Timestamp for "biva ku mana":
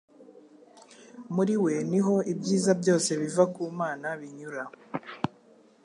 3.21-4.07